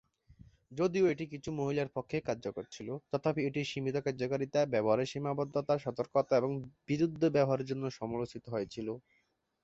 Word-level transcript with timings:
যদিও 0.71 1.05
এটি 1.07 1.25
কিছু 1.33 1.49
মহিলার 1.59 1.93
পক্ষে 1.95 2.17
কার্যকর 2.21 2.65
ছিল, 2.71 2.89
তথাপি 3.11 3.41
এটির 3.43 3.69
সীমিত 3.71 3.95
কার্যকারিতা, 4.05 4.59
ব্যবহারের 4.73 5.11
সীমাবদ্ধতা, 5.11 5.73
সতর্কতা 5.85 6.33
এবং 6.37 6.51
বিরুদ্ধ 6.89 7.21
ব্যবহারের 7.35 7.69
জন্য 7.71 7.83
সমালোচিত 7.99 8.43
হয়েছিল। 8.53 8.87